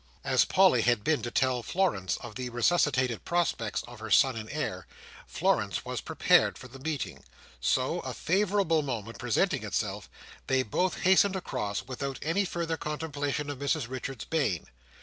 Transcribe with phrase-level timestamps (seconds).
[0.23, 4.49] As Polly had been to tell Florence of the resuscitated prospects of her son and
[4.49, 4.87] heir,
[5.27, 7.23] Florence was prepared for the meeting:
[7.59, 10.09] so, a favourable moment presenting itself,
[10.47, 14.65] they both hastened across, without any further contemplation of Mrs Richards's bane.